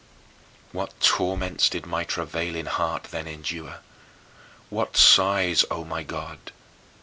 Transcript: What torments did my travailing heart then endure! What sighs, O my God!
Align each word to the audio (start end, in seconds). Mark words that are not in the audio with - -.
What 0.71 0.99
torments 0.99 1.69
did 1.69 1.85
my 1.85 2.03
travailing 2.05 2.65
heart 2.65 3.03
then 3.11 3.27
endure! 3.27 3.81
What 4.71 4.97
sighs, 4.97 5.63
O 5.69 5.83
my 5.85 6.01
God! 6.01 6.51